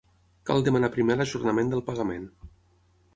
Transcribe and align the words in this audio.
Cal 0.49 0.63
demanar 0.67 0.89
primer 0.95 1.17
l'ajornament 1.19 1.69
del 1.73 1.83
pagament. 1.91 2.25